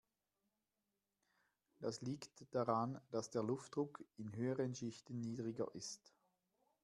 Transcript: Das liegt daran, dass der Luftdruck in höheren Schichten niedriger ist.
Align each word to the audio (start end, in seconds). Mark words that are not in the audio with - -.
Das 1.79 2.01
liegt 2.01 2.31
daran, 2.55 2.99
dass 3.11 3.29
der 3.29 3.43
Luftdruck 3.43 4.03
in 4.17 4.33
höheren 4.35 4.73
Schichten 4.73 5.19
niedriger 5.21 5.69
ist. 5.75 6.11